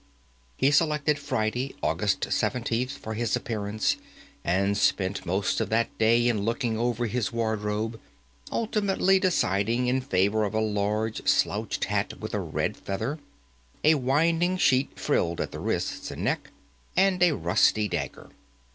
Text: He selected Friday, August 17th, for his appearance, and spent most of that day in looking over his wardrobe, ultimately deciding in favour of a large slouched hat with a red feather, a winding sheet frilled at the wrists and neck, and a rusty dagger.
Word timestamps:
He 0.57 0.71
selected 0.71 1.19
Friday, 1.19 1.75
August 1.83 2.21
17th, 2.21 2.89
for 2.97 3.13
his 3.13 3.35
appearance, 3.35 3.97
and 4.43 4.75
spent 4.75 5.27
most 5.27 5.61
of 5.61 5.69
that 5.69 5.95
day 5.99 6.27
in 6.27 6.41
looking 6.41 6.75
over 6.75 7.05
his 7.05 7.31
wardrobe, 7.31 7.99
ultimately 8.51 9.19
deciding 9.19 9.85
in 9.85 10.01
favour 10.01 10.43
of 10.43 10.55
a 10.55 10.59
large 10.59 11.27
slouched 11.27 11.85
hat 11.85 12.19
with 12.19 12.33
a 12.33 12.39
red 12.39 12.77
feather, 12.77 13.19
a 13.83 13.93
winding 13.93 14.57
sheet 14.57 14.89
frilled 14.99 15.39
at 15.39 15.51
the 15.51 15.59
wrists 15.59 16.09
and 16.09 16.23
neck, 16.23 16.49
and 16.97 17.21
a 17.21 17.33
rusty 17.33 17.87
dagger. 17.87 18.31